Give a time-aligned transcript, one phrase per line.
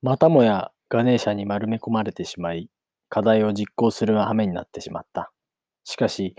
[0.00, 2.70] またもやガネーシャに丸め込まれてしまい、
[3.08, 5.32] 課題を実行する羽目になってしまった。
[5.82, 6.36] しかし、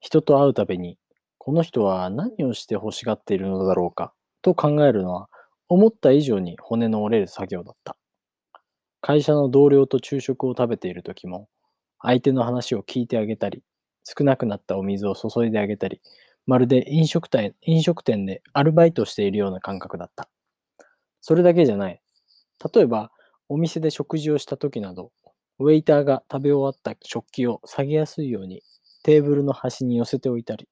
[0.00, 0.98] 人と会うたびに、
[1.38, 5.28] この人は何をして欲しがっているのだろうか、と考えるのは、
[5.68, 7.96] 思った以上に骨の折れる作業だった。
[9.00, 11.48] 会社の同僚と昼食を食べている時も、
[12.00, 13.62] 相手の話を聞いてあげたり、
[14.04, 16.02] 少なくなったお水を注いであげたり、
[16.46, 20.28] まるで飲食店飲食店でアルバイトしているような感覚だった。
[21.22, 22.00] それだけじゃない。
[22.74, 23.10] 例えば、
[23.48, 25.10] お店で食事をした時など、
[25.58, 28.62] ウェイターが食べ終わった食器を下げやすいように
[29.02, 30.68] テーブルの端に寄せておいたり、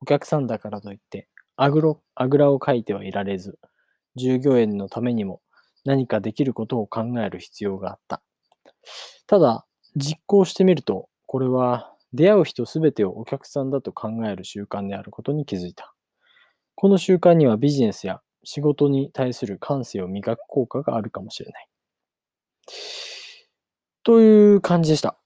[0.00, 3.58] お客さんだからといってあぐろあぐらをかいてはいられず、
[4.16, 5.40] 従業員のためにも
[5.84, 8.22] 何かできることを考える必要があった。
[9.26, 9.66] ただ、
[9.96, 15.94] 実行してみると、これは出会う人すべてをお客さんだと考える習慣であることに気づいた。
[16.74, 21.68] この習慣にはビジネスや仕事に対する感性を磨く効果があるかもしれない。
[24.02, 25.16] という感じでした。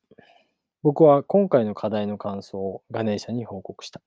[0.83, 4.01] 僕は今回の課題の感想をガネーシャに報告した。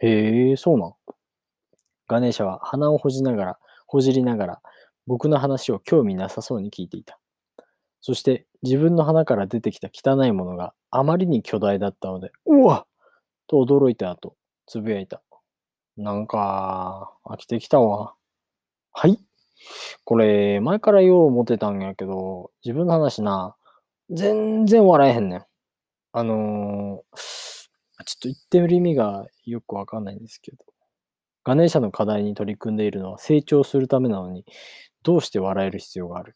[0.00, 0.94] へえ、そうなん。
[2.08, 4.62] ガネーシャは鼻をほじながら、ほじりながら、
[5.06, 7.18] 僕の話を興味なさそうに聞いていた。
[8.00, 12.86] そして自分の鼻から出てきた汚いものがあまりに巨大だったので、うわ
[13.48, 15.22] と驚いた後、つぶやいた。
[15.96, 18.14] なんか、飽きてきたわ。
[18.98, 19.18] はい
[20.04, 23.54] これ、前からよう思ってたんやけど、自分の話な、
[24.08, 25.44] 全然笑えへんねん。
[26.12, 27.18] あのー、
[28.06, 30.64] ちょっと言ってる意味がよくわかんないんですけど、
[31.44, 34.46] ガネーシャの課題に取り組んでいるのは成長するためなのに、
[35.02, 36.34] どうして笑える必要がある？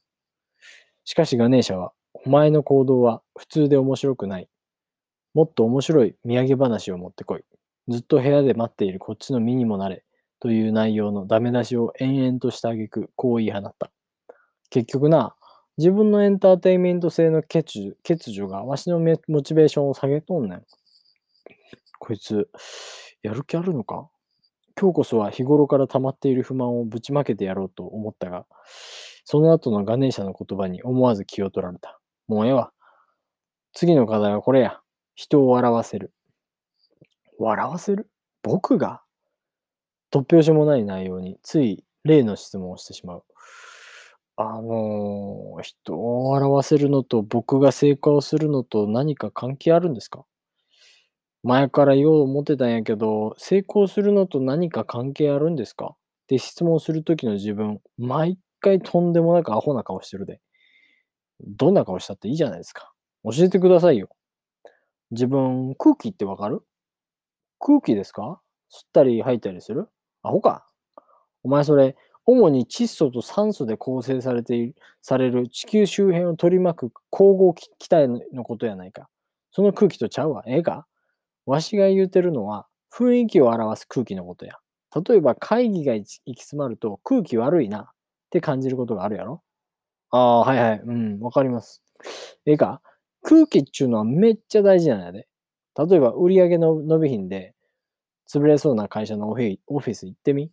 [1.05, 4.51] しかしガネーシャは、お前の行動は普通で面白くない。
[5.33, 7.45] もっと面白い土産話を持ってこい。
[7.89, 10.05] ずっと部屋で待っているこっちの身にもなれ。
[10.41, 13.91] という内容のダメ出しを延々としてあげく、こう言い放った。
[14.71, 15.35] 結局な、
[15.77, 20.65] 自分のエンターテインメント性の欠如欠如がわしのモチベーションを下げとんねん。
[21.99, 22.51] こいつ、
[23.23, 24.09] やる気あるのか？
[24.81, 28.47] 今日こそは日頃から溜まっている不満をぶちまけてやろうと思ったが、
[29.25, 32.01] その後のガネーシャの言葉に思わず気を取られた。
[32.29, 32.73] もうええわ。
[33.73, 34.81] 次の課題はこれや。
[35.15, 36.15] 人を笑わせる。
[37.39, 38.09] 笑わせる？
[38.43, 39.03] 僕が？
[40.13, 43.25] 突拍子もない内容につい例の質問をしてしまう。
[44.37, 50.25] あのー、人を笑わせるのと僕が成功するのと何か関係あるんですか？
[51.43, 55.87] 前から言おう思ってたんやけど、成功するのと何か関係あるんですか？
[55.87, 60.41] って質問するときの自分、毎回とんでもなくアホな顔してるで。
[61.41, 62.93] どんな顔したっていいじゃないですか。
[63.25, 64.09] 教えてくださいよ。
[65.11, 66.63] 自分、空気ってわかる？
[67.59, 68.41] 空気ですか？
[68.71, 69.89] 吸ったり吐いたりする？
[70.23, 70.67] アホか。
[71.45, 79.09] お前それ、主に窒素と酸素で構成されている、される地球周辺を取り巻く光合気体のことやないか。
[79.53, 80.45] その空気とちゃうわ。
[80.47, 80.87] ええか
[81.47, 84.55] わしが言うてるのは、雰囲気を表す空気のことや。
[85.09, 87.87] 例えば会議が行き詰まると空気悪いなっ
[88.31, 89.43] て感じることがあるやろ
[90.11, 90.81] ああ、はいはい。
[90.85, 91.83] うん、わかります。
[92.47, 92.81] ええか
[93.23, 95.29] 空気っちゅうのはめっちゃ大事なんやで。
[95.89, 97.55] 例えば売り上げの伸びひんで、
[98.33, 100.51] 潰れそうな会社のオフィオフィス行ってみ？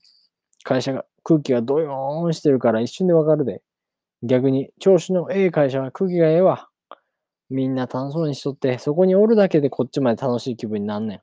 [0.63, 3.61] 会社が空気がドヨーンしてるから一瞬でわかるで。
[4.23, 6.69] 逆に調子のええ会社は空気がええわ。
[7.49, 11.21] みんな楽しそうにしとって、そこにおるだけでこっちまで楽しい気分になんねん。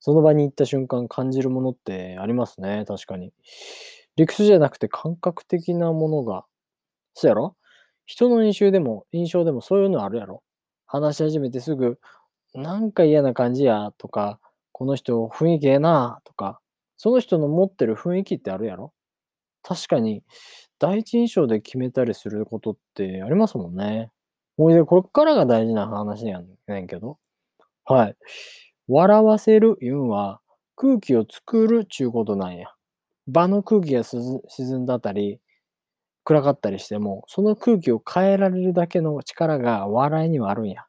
[0.00, 2.84] その場に行った瞬間感じるものってありますね。
[2.86, 3.32] 確かに。
[4.16, 6.44] 理屈じゃなくて感覚的なものが。
[7.14, 7.56] そうやろ？
[8.04, 10.42] 人の印象でも、印象でもそういうのあるやろ？
[10.86, 11.98] 話し始めてすぐ、
[12.54, 14.40] なんか嫌な感じやとか、
[14.78, 16.60] この人雰囲気ええなとか、
[16.96, 18.92] その人の持ってる雰囲気ってあるやろ？
[19.62, 20.22] 確かに、
[20.78, 24.10] 第一印象で決めたりすることってありますもんね。
[24.58, 27.18] ほいで、こっからが大事な話やねんけど。
[27.86, 28.16] はい。
[28.88, 30.40] 笑わせるいうんは、
[30.76, 32.68] 空気を作るちゅうことなんや。
[33.28, 35.40] 場の空気が沈んだったり、
[36.24, 40.87] 暗かったりしても、その空気を変えられるだけの力が笑いにはあるんや。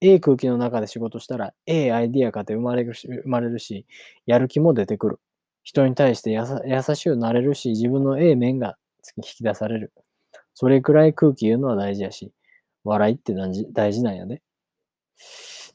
[0.00, 3.84] ええ空気の中で仕事したら、ええアイディアがて生まれるし、生まれるし、
[4.26, 5.20] やる気も出てくる。
[5.64, 8.78] 人に対して優しくなれるし、自分のええ面が
[9.16, 9.92] 引き出される。
[10.54, 12.32] それくらい空気言うのは大事やし、
[12.84, 14.42] 笑いって大事大事なんやね。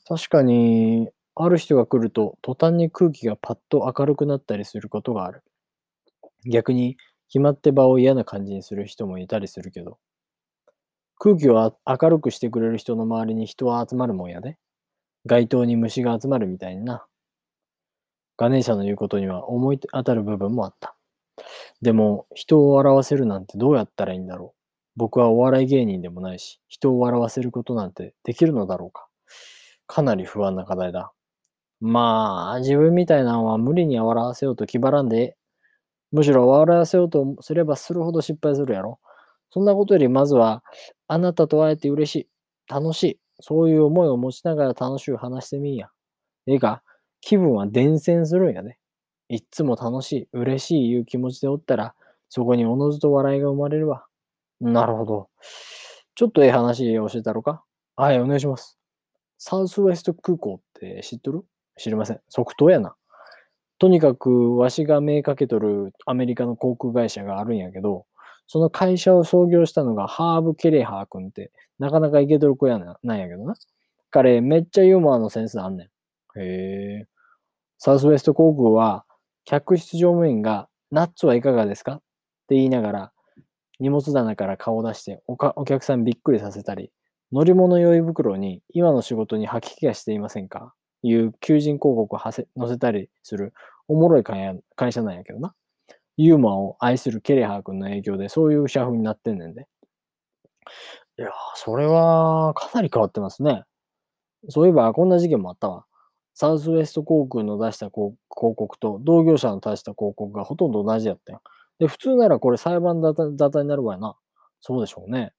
[0.07, 5.43] 確かに、ある人が来ると、途端に空気がパッと明るくなったりすることがある。
[6.45, 6.95] 逆に、
[7.29, 9.97] 決まって場を嫌な感じにする人もいたりするけど、
[11.23, 14.57] 空気を明るくしてくれる人の周りに人は集まるもんやで。
[15.25, 17.05] 街灯に虫が集まるみたいにな。
[18.35, 20.97] ガネーシャの言うことには思い当たる部分もあった。
[21.81, 24.59] でも、人を笑わせるなんてどうやったらいいんだろう
[24.97, 29.07] 僕はお笑い芸人でもないし、人を笑わせることなんてできるのだろうか。
[29.87, 31.13] かなり不安な課題だ。
[31.79, 35.37] まあ、自分みたいなのは無理に笑わせようと気張らんで、
[36.11, 38.99] むしろ笑わせようとすればするほど失敗するやろ。
[39.53, 40.63] そんなことよりまずは、
[41.13, 42.27] あなたと会えて嬉しい、
[42.67, 45.89] 楽しい、そういう思いを持ちながら楽しく話してみんや。
[46.47, 46.81] ええか、
[47.21, 48.79] 気分は伝染するんやで。
[49.29, 51.93] いっつも楽しい、嬉しいいう気持ちでおったら、
[52.29, 54.07] そこにおのずと笑いが生まれるわ。
[54.59, 55.29] なるほど。
[56.15, 57.63] ちょっとええ話教えたろか？
[57.95, 58.79] はい、お願いします。
[59.37, 61.43] サウスウェスト空港って知っとる？
[61.77, 62.21] 知りません。
[62.29, 62.95] 即答やな。
[63.77, 68.07] とにかく、わしが目かけとるアメリカの航空会社があるんやけど、
[68.47, 73.55] その会社を創業したのがハーブ・ケレハー君って、なかなかイケとる子やななんやけどな。
[74.11, 75.85] 彼、めっちゃユーモアのセンスあんね
[76.35, 76.39] ん。
[76.39, 77.07] へえ。
[77.79, 79.05] サウスウェスト航空は、
[79.45, 81.93] 客室乗務員が、ナッツはいかがですか？
[81.93, 81.97] っ
[82.47, 83.11] て言いながら、
[83.79, 86.91] 荷物棚から顔を出してお客さんびっくりさせたり、
[87.31, 90.73] 乗り物用意袋に今の仕事に吐き気がしていませんか？
[91.01, 93.53] いう求人広告を載せたりする
[93.87, 95.55] おもろい会社なんやけどな。
[96.17, 99.67] ユーモアを愛するケレハー君の影響でそういう社風になってんねんで。
[101.17, 103.63] いやそれはかなり変わってますね。
[104.49, 105.85] そういえばこんな事件もあったわ。
[106.35, 111.41] サウスウェスト航空の出した広告と同業者の出した広告がほとんど同じやったよ。
[111.77, 114.15] で、普通ならこれ裁判沙汰になるわやな。
[114.59, 115.33] そうでしょうね。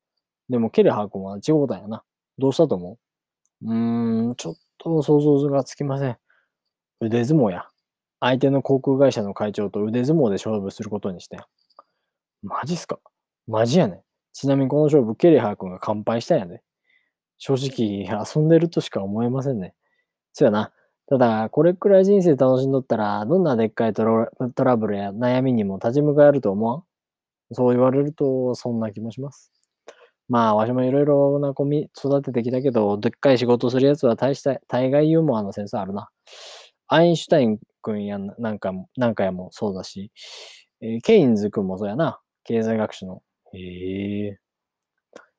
[0.48, 2.04] でもケレハー君は違うたんやな。
[2.38, 2.98] どうしたと思
[3.62, 3.66] う？
[3.66, 6.16] うーん、ちょっと想像がつきません。
[7.00, 7.66] 腕相撲や。
[8.26, 11.36] 相手の航空会社の会長と腕相撲で勝負することにして。
[12.42, 12.98] マジっすか？
[13.46, 14.00] マジやね。
[14.32, 16.62] ちなみにこの勝負、ケレハー君が乾杯したんやで。
[17.36, 19.74] 正直、遊んでるとしか思えませんね。
[20.32, 20.72] そうやな。
[21.06, 24.04] ただ、これくらい人生楽しんどったら、どんなでっかいト
[24.64, 26.82] ラブルや悩みにも立ち向かえると思わん？
[27.52, 29.52] そう言われると、そんな気もします。
[30.30, 36.08] まあ、わしもいろいろな子み育ててきたけど、でっかい仕事するやつは大した、大概ユーモアのセンスあるな。
[36.88, 40.10] アインシュタイン君やなんかも、なんかやもそうだし、
[40.80, 42.20] えー、ケインズ君もそうやな。
[42.44, 43.22] 経済学者の。
[43.52, 44.38] へえ。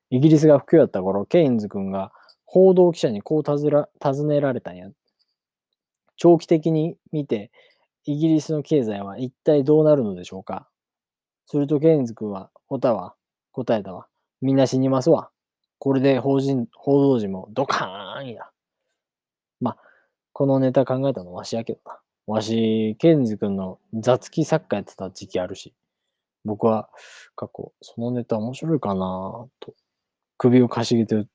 [0.10, 2.12] イギリスが不況やった頃、ケインズ君が
[2.46, 4.88] 報道記者にこう尋ねられたんや。
[6.16, 7.52] 長期的に見て、
[8.06, 10.70] イギリスの経済は一体どうなるのでしょうか
[11.48, 13.16] するとケインズ君は、答えは、
[13.52, 14.08] 答えたわ。
[14.42, 15.30] みんな死にますわ。
[15.80, 18.50] これで法人、報道陣もドカーンや。
[19.60, 19.78] まあ、
[20.34, 22.00] このネタ考えたのわしやけどな。
[22.28, 25.74] わし、ケンズ君の雑記作家やってた時期あるし、
[26.44, 26.90] 僕は
[27.36, 29.74] 過去、そのネタ面白いかなと、
[30.38, 31.28] 首をかしげてう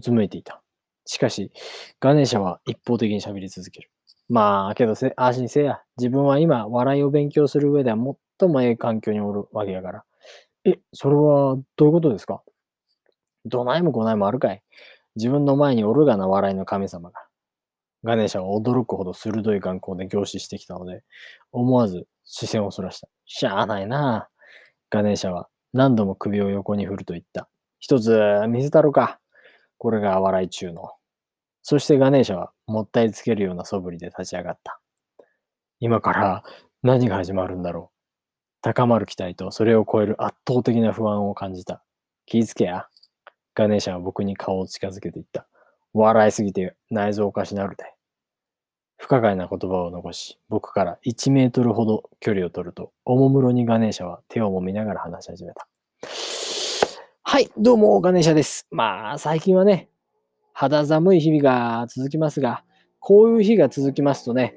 [0.00, 0.62] つむいていた。
[1.04, 1.52] しかし、
[2.00, 3.90] ガネーシャは一方的に喋り続ける。
[4.28, 5.82] まあ、けどせ、安心せや。
[5.98, 7.96] 自分は今、笑いを勉強する上では
[8.40, 10.04] 最もええ環境におるわけやから。
[10.64, 12.42] え、それはどういうことですか？
[13.44, 14.62] どないもこないもあるかい
[15.16, 17.20] 自分の前におるがな笑いの神様が。
[18.04, 21.02] ガネーシャは驚くほど鋭い眼光で凝視してきたので、
[21.52, 23.08] 思わず視線をそらした。
[23.26, 24.28] しゃあないな
[24.90, 27.48] ガネーシャは何度も首を横に振ると言った。
[27.78, 29.20] 一つ見せたろか。
[29.78, 30.90] これが笑い中の。
[31.62, 34.80] そしてガネーシャはもったいつけるような素振りで立ち上がった。
[35.80, 36.42] 今から
[36.82, 37.98] 何が始まるんだろう。
[38.62, 41.82] 高まる期待とそれを超える圧倒的な不安を感じた。
[42.26, 42.86] 気ぃつけや。
[43.54, 45.46] ガネーシャは僕に顔を近づけていった。
[45.94, 47.84] 笑いすぎて内臓おかしなるで。
[48.96, 55.66] 不可解な言葉を残し、僕から1メートルほど距離を取ると、おもむろにガネーシャは手を揉みながら話し始めた。
[57.24, 58.68] はい、どうも、ガネーシャです。
[58.70, 59.88] まあ、最近はね、
[60.52, 62.64] 肌寒い日々が続きますが、
[63.00, 64.54] こういう日が続きますとね、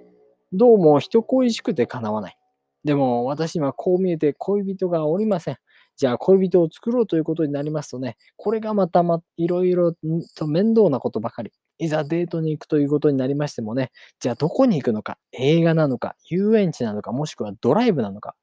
[0.54, 2.38] どうも人恋しくて叶わない。
[2.84, 5.58] でも私にはこう見えて恋人がおりません。
[5.98, 9.94] じゃあ恋人を作ろうということになりますとね、これがまたまいろいろ
[10.36, 11.52] と面倒なことばかり。
[11.78, 18.36] いざデートに行くということになりましてもね、じゃあどこに行くのか、映画なのか、遊園地なのか、もしくはドライブなのか。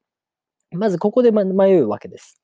[0.71, 2.39] まずここで迷うわけです。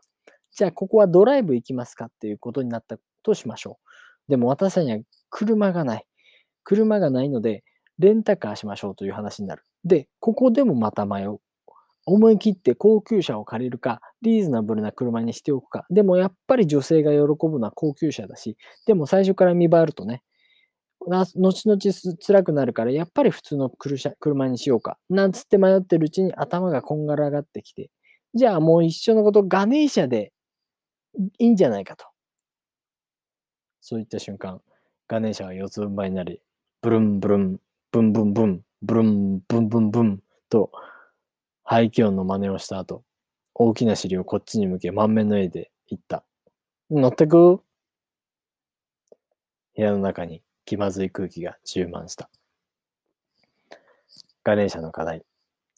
[0.51, 3.79] じゃあここはドライブ行きますかっていうことになったとしましょ
[4.27, 4.31] う。
[4.31, 4.99] でも私たちには
[5.29, 6.05] 車がない。
[6.63, 7.63] 車がないので、
[7.97, 9.63] レンタカーしましょうという話になる。
[9.83, 11.39] で、ここでもまた迷う。
[12.09, 15.85] 思い切って高級車を借りるか、リーズナブルな車にしておくか。
[15.89, 20.23] でもやっぱり女性が喜ぶのは高級車だし、でも最初から見栄えるとね、
[21.07, 21.79] 後々
[22.19, 24.97] 辛くなるから、やっぱり普通の車にしようか。
[25.09, 27.89] なんつって迷ってるうちに頭がこんがらがってきて、
[28.33, 30.33] じゃあもう一緒のことガネーシャで
[31.37, 32.05] いいんじゃないかと。
[33.81, 34.61] そういった瞬間、
[35.07, 36.41] ガネーシャは四つん這いになり、
[36.81, 37.59] ブルンブルン、
[37.91, 40.71] ブンブンブン、ブルンブンブンブンと
[41.71, 43.03] 排気音の真似をした後、
[43.53, 46.23] 大きな尻をこっちに向け満面の絵で言った。
[46.89, 47.37] 乗ってく？
[47.37, 47.61] 部
[49.75, 52.27] 屋の中に気まずい空気が充満した。
[54.43, 55.21] ガネーシャの課題。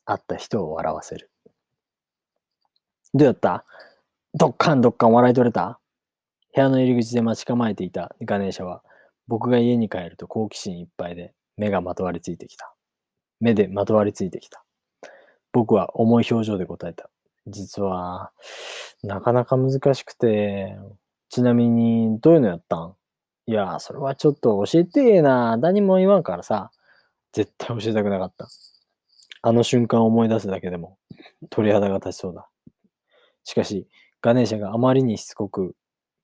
[0.05, 1.29] 会った人を笑わせる。
[3.13, 3.65] どうやった？
[4.33, 5.81] どっかんどっかん笑い取れた？
[6.55, 8.81] 部屋の入り口で待ち構えていたガネーシャは、
[9.27, 12.73] 僕が家に帰ると好奇心いっぱいで目がまとわりついてきた。
[13.41, 14.63] 目でまとわりついてきた。
[15.51, 17.09] 僕は重い表情で答えた。
[17.47, 18.31] 実は、
[19.03, 20.77] なかなか難しくて、
[21.29, 22.95] ちなみに、どういうのやったん？
[23.47, 25.57] いや、それはちょっと教えてえな。
[25.57, 26.71] 何も言わんからさ。
[27.33, 28.47] 絶対教えたくなかった。
[29.41, 30.97] あの瞬間を思い出すだけでも
[31.49, 32.47] 鳥肌が立ちそうだ。
[33.43, 33.87] しかし、
[34.21, 35.75] ガネーシャがあまりにしつこく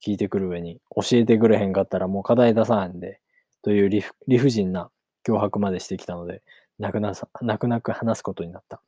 [0.06, 3.20] 聞いてくる上に、教えてくれへんかったらもう課題出さへんで、
[3.62, 4.90] という理不尽な
[5.26, 6.42] 脅迫までしてきたので、
[6.78, 8.80] 泣く泣く話すことになった。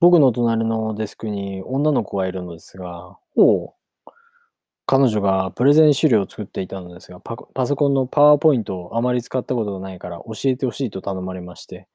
[0.00, 4.12] 僕の隣のデスクに女の子がいるのですが、ほう。
[4.86, 11.86] 彼女がプレゼン資料を作っていたのですがパ、ソコンのパワーポイントをあまり使ったことがないから教えてほしいと頼まれまして、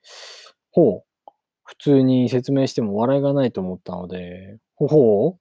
[0.72, 1.32] ほう。
[1.64, 5.40] 普通に説明しても笑いがないと思ったので、ほほう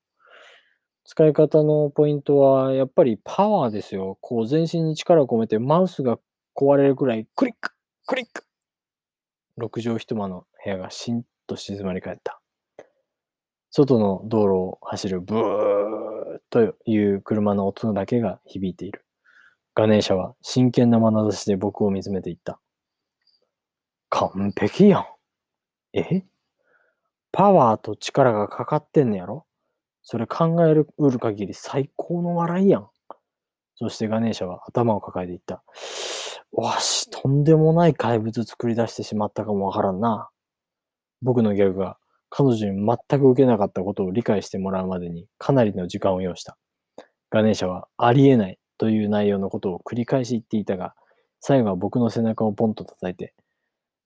[1.05, 4.17] 使い方のポイントは、やっぱりパワーですよ。
[4.21, 6.17] こう、全身に力を込めて、マウスが
[6.55, 7.75] 壊れるくらい、クリック
[8.07, 8.43] クリック
[9.57, 12.39] 六畳一間の部屋がしんと静まり返った。
[13.71, 19.05] 外の道路を走るブーという車の音だけが響いている。
[19.73, 22.59] ガネーシャは真剣な眼差しで僕を見つめていった。
[24.09, 25.05] 完璧やん。
[25.93, 26.23] え？
[27.33, 29.45] パワーと力がかかってんねやろ？
[30.03, 32.89] それ考えるうる限り最高の笑いやん。
[33.75, 35.63] そしてガネーシャは頭を抱えていった。
[36.53, 40.29] わし、とんでもない怪物作り出してしまったかもわからんな。
[41.21, 41.97] 僕のギャグが
[42.29, 46.57] 彼女に全く受けなかったことを理解してもらうまでにかなりの時間を要した。
[47.29, 50.95] ガネーシャはありえないという内容のことを繰り返し言っていたが、
[51.39, 53.33] 最後は僕の背中をポンと叩いて、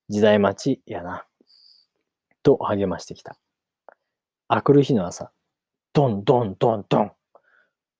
[0.09, 1.25] 時代待ちやな。
[2.43, 3.37] と励ましてきた。
[4.47, 5.31] あくる日の朝、
[5.93, 7.11] ドンドンドンドン。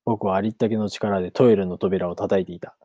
[0.05, 2.75] 僕はありったけの力でトイレの扉を叩いていた。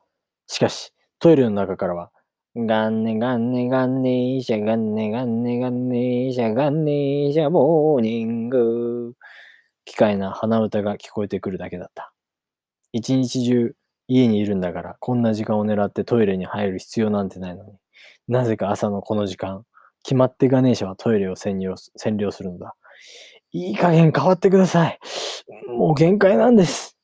[0.47, 2.11] しかし、トイレの中からは、
[2.57, 9.15] ガンネガンネガンネシャガンネガンネガンネシャガンネシャモーニング。
[9.85, 12.13] 機械な鼻歌が聞こえてくるだけだった。
[12.93, 13.75] 一日中
[14.07, 17.73] 家にいるんだからこんな時間を狙ってトイレに入る必要なんてないのに。
[18.29, 19.65] なぜか朝のこの時間、
[20.05, 22.77] 決まってガネーシャはトイレを占領占領するのだ。
[23.51, 25.01] いい加減変わってください。
[25.77, 26.97] もう限界なんです。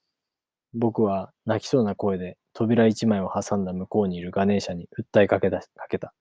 [0.75, 6.13] 僕は泣きそうな声で扉一枚を挟んだ向こうにいるガネーシャに訴えかけかけた。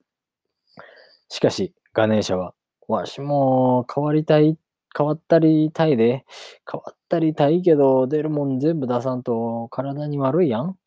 [1.27, 2.53] しかし、ガネーシャは、
[2.87, 4.57] わしも変わりたい、
[4.97, 6.23] 変わったりたいで、
[6.71, 10.77] 変わったりたいけど、出るもん全部出さんと体に悪いやん？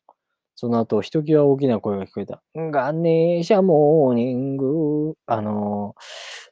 [0.55, 2.41] その後、ひときわ大きな声が聞こえた。
[2.55, 5.13] ガネーシャモーニング。
[5.27, 5.93] あの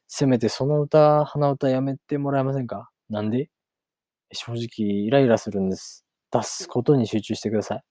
[0.07, 2.91] せめてその歌、鼻歌やめてもらえませんか？
[3.09, 3.49] なんで？
[4.31, 6.05] 正直、イライラするんです。
[6.31, 7.83] 出すことに集中してください。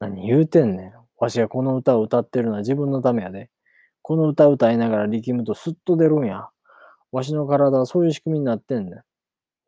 [0.00, 0.92] 何言うてんねん。
[1.18, 3.50] わしがこの歌を歌ってるのは自分のためやで。
[4.02, 6.48] この歌を歌いながら力むとスッと出るんや。
[7.12, 9.02] わしの体はそういう仕組みになってんねん。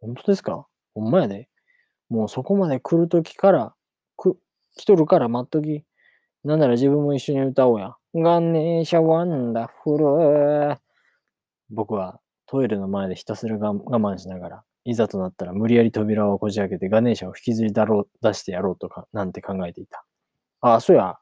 [0.01, 0.67] 本当ですか？
[0.95, 1.49] ほんまやで。
[2.09, 3.75] もうそこまで来るときから、
[4.17, 4.39] く、
[4.77, 5.85] 来とるから待っとき。
[6.45, 7.95] なんなら自分も一緒に歌おうや。
[8.15, 10.77] ガネーシャワンダフル。
[11.71, 20.05] 僕はトイレの前でひたすら我慢しながら、いざとなったら無理やり扉をこじ開けてガネーシャを引きずりだろう出してやろうとか、なんて考えていた。
[20.63, 21.19] あ、そうや。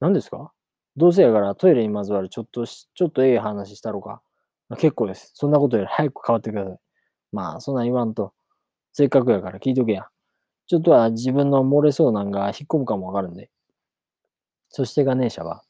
[0.00, 0.52] 何ですか？
[0.96, 4.22] どうせやからトイレにまずわるちょっとしちょっとええ話したろか。
[4.78, 5.32] 結構です。
[5.34, 6.78] そんなことより早く変わってください。
[7.32, 8.32] まあ、そんな言わんと。
[8.92, 10.06] せっかくやから聞いとけや。
[10.66, 13.50] ちょっとは自分の漏れそうなんが引っ込むかもわかるんで。
[14.70, 15.62] そしてガネーシャは、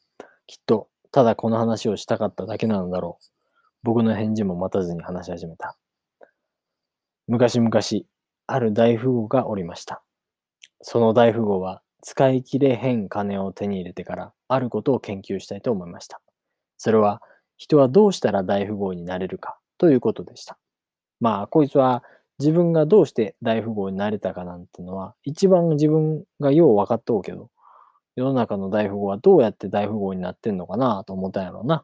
[0.47, 3.25] きっと、ただこの話をしたかっただけなのだろう。
[3.83, 5.77] 僕の返事も待たずに話し始めた。
[7.27, 7.71] 昔々、
[8.47, 10.01] ある大富豪がおりました。
[10.81, 16.21] その大富豪は使い切れへん金を手に入れてからあることを研究したいと思いました。
[16.77, 17.21] それは
[17.57, 20.57] 人はどうしたら大富豪になれるかということでした。
[21.19, 22.03] まあ、こいつは
[22.39, 27.49] 自分がどうして大富豪になれたかなんてのは一番自分がよう分かっとうけど、
[28.15, 31.83] 世の中の大富豪はどうやって大富豪になってんのかなと思ったんやろうな。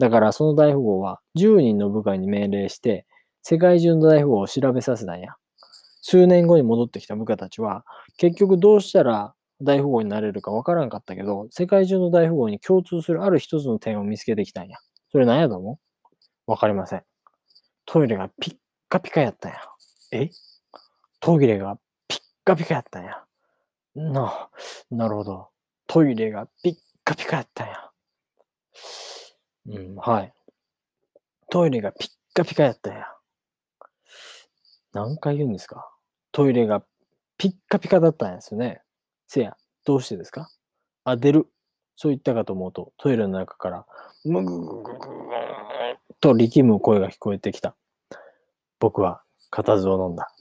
[0.00, 3.06] だからその大富豪は10人の部下に命令して、
[3.42, 5.36] 世界中の大富豪を調べさせたんや。
[6.00, 7.84] 数年後に戻ってきた部下たちは、
[8.16, 14.78] 結局どうしたら大富豪になれるかわからんかったけど、世界中の大富豪に共通するある一つの点を見つけてきたんや。
[15.10, 15.78] それ何やと思
[16.46, 16.50] う？
[16.50, 17.02] わかりません。
[17.84, 18.56] トイレがピッ
[18.88, 19.58] カピカやったんや。
[20.12, 20.30] え？
[21.20, 23.24] トイレがピッカピカやったんや。
[23.94, 24.48] な、
[24.90, 25.48] なるほど。
[25.86, 26.74] トイレがピッ
[27.04, 27.90] カピカやったんや。
[29.66, 30.32] うん、はい。
[31.50, 33.06] トイレがピッカピカやったんや。
[34.92, 35.90] 何回言うんですか？
[36.32, 36.82] トイレが
[37.36, 38.82] ピッカピカだったんですよね。
[39.26, 40.48] せや、どうしてですか？
[41.04, 41.46] あ、出る。
[41.96, 43.86] そう言ったかと思うと、トイレの中から、
[44.24, 44.98] むぐぐぐぐ
[46.20, 47.74] と力む声が聞こえてきた。
[48.78, 50.32] 僕は固唾を飲んだ。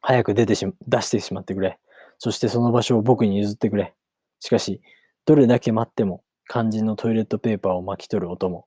[0.00, 1.78] 早く出てし、出してしまってくれ。
[2.18, 3.94] そしてその場所を僕に譲ってくれ。
[4.40, 4.80] しかし、
[5.26, 8.66] どれだけ待っても、肝心のトイレットペーパーを巻き取る音も、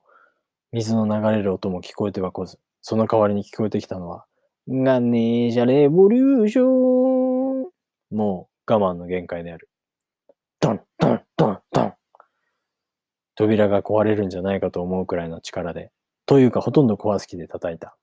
[0.71, 4.25] 水の流れる音も聞こえてはこず、その代わりに聞こえてきたのは、
[4.71, 7.69] ガネージャレボリューション
[8.11, 9.67] もう我慢の限界である。
[10.59, 11.93] ドンドンドンドン
[13.33, 15.91] 扉が壊れるんじゃないかと思うくらいの力で、
[16.27, 17.97] というかほとんど壊す気で叩いた。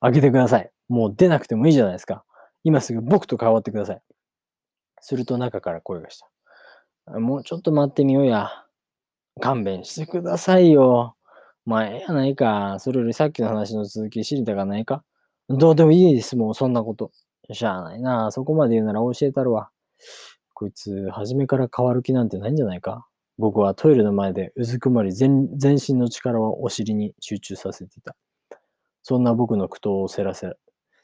[0.00, 0.70] 開けてください。
[0.90, 2.22] もう出なくてもいいじゃないですか。
[2.64, 4.02] 今すぐ僕と変わってください。
[5.00, 6.18] すると中から声がし
[7.06, 7.18] た。
[7.18, 8.50] もうちょっと待ってみようや。
[9.40, 11.16] 勘弁してくださいよ。
[11.64, 12.76] 前やないか。
[12.78, 15.02] それよりさっきの話の続き知りたかないか
[15.52, 17.12] どうでもいいです、もうそんなこと。
[17.52, 18.30] しゃあないな。
[18.32, 19.70] そこまで言うなら教えたるわ。
[20.54, 23.06] こいつ、初めから変わる気なんてないんじゃないか？
[23.36, 28.16] 僕はトイレの前でうずくまり全身の力をお尻に集中させていた。
[29.02, 30.54] そんな僕の苦闘をせらせら、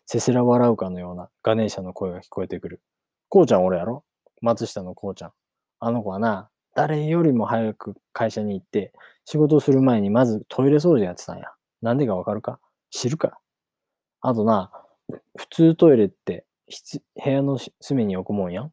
[0.07, 2.81] せせら笑うかのようなガネーシャの声が聞こえてくる。
[3.29, 4.05] こうちゃん俺やろ？
[4.41, 5.33] 松下のこうちゃん。
[5.81, 8.93] あの子はな、誰よりも早く会社に行って、
[9.27, 11.45] 仕事をする前にまずトイレ掃除やってたんや。
[11.83, 12.61] なんでかわかるか？
[12.91, 13.39] 知るか？
[14.21, 14.71] あとな、
[15.37, 16.45] 普通トイレって
[17.25, 18.73] 部屋の隅に置くもんやん。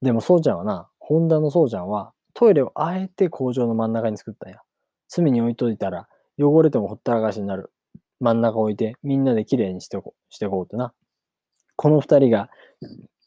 [0.00, 4.60] でもそうちゃんはな、ホンダのそうちゃんはトイレをあえて工場の真ん中に作ったんや。
[5.08, 6.08] 隅に置いといたら
[6.38, 7.70] 汚れてもほったらかしになる。
[8.18, 10.94] 真ん中置いてみんなできれいにしてこしてこうってな。
[11.76, 12.48] この二人が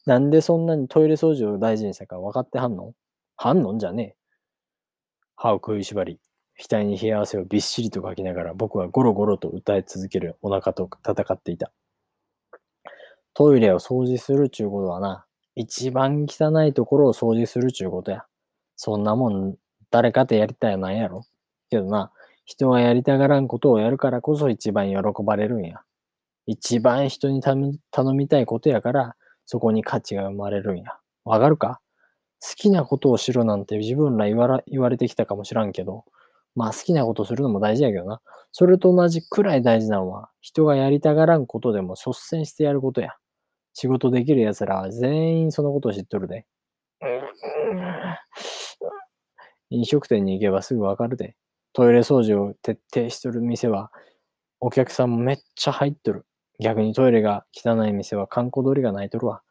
[0.04, 2.92] なんでそんなにトイレ掃除を大事にしたか分かってはんの？
[3.36, 4.16] はんのんじゃねえ。
[5.36, 6.18] 歯を食いしばり、
[6.58, 11.70] 額に冷や汗をびっしりとかきながら僕はゴロゴロと歌い続けるお腹と戦っていた。
[13.34, 18.24] トイレを掃除するちゅうことはな、一番汚いところを掃除するちゅうことや。
[18.76, 19.56] そんなもん
[19.90, 21.24] 誰かとやりたいないやろ。
[21.68, 22.10] けどな、
[22.46, 25.82] 人はやりたがらんことをやるからこそ一番喜ばれるんや。
[26.46, 30.96] 一番人に頼みたいことやから、そこに価値が生まれるんや。
[31.24, 31.80] わかるか
[32.40, 36.04] 好きなことをしろなんて自分ら言われてきたかもしらんけど、
[36.56, 38.20] まあ好きなことするのも大事やけどな。
[38.50, 43.14] それと同じくらい大事なのは、人がやりたがらんことでも率先してやることや。
[43.74, 46.46] 仕事できる奴らは全員そのことを知っとるで。
[49.68, 51.36] 飲食店に行けばすぐわかるで。
[51.74, 53.92] トイレ掃除を徹底しとる店は、
[54.60, 56.24] お客さんもめっちゃ入っとる。
[56.58, 59.42] 逆にトイレが汚い店は観光通りがないとるわ。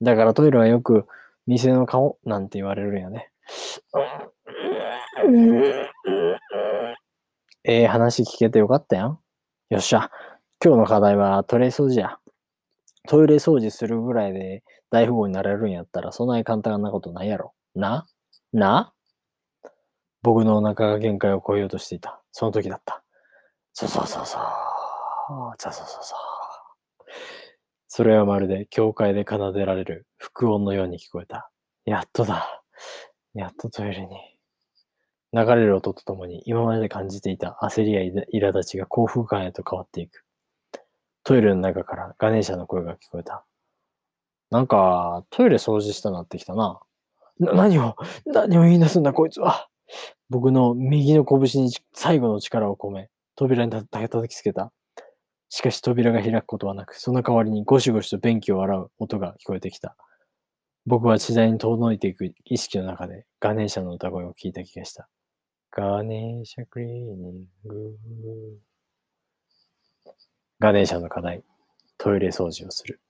[0.00, 1.04] だからトイレはよく
[1.46, 3.28] 店の顔なんて言われるんやね。
[7.66, 9.18] ええー、話聞けてよかったやん。
[9.70, 10.10] よっしゃ。
[10.62, 12.18] 今日の課題はトイレ掃除や。
[13.08, 17.54] トイレ掃除するぐらいで大富豪になれるんやったらそんなに簡単なことないやろ。
[17.74, 18.04] な？
[18.52, 18.92] な？
[20.20, 22.20] 僕のお腹が限界を超えようとしていた。
[22.32, 23.02] その時だった。
[23.72, 24.42] そうそうそうそう。
[25.56, 26.18] そうそうそうそう。
[27.88, 31.50] それはまるで教会で奏でられる副音のように聞こえた。
[31.86, 32.62] やっとだ。
[33.32, 34.33] やっとトイレに。
[35.34, 40.24] 流れる音とともに今まで感じていた焦りや苛立ちが幸福感へと変わっていく。
[41.24, 43.44] トイレの中からガネーシャの声が聞こえた。
[44.50, 46.78] なんか、トイレ掃除したなってきたな。
[47.40, 49.68] な、何を、何を言い出すんだこいつは。
[50.30, 54.72] 僕の右の拳に最後の力を込め、扉に叩きつけた。
[55.48, 59.96] しかし扉が開くことはなく、その代わりにゴシゴシと便器を洗う音が聞こえてきた。
[60.86, 65.08] 僕は次第に遠のいていく意識の中でガネーシャの歌声を聞いた気がした。
[65.76, 67.98] ガネーシャクリーニング。
[70.60, 71.42] ガネーシャの課題、
[71.98, 73.00] トイレ掃除をする。